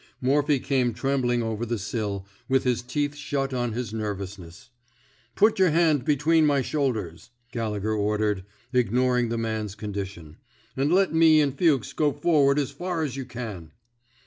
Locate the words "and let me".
10.75-11.39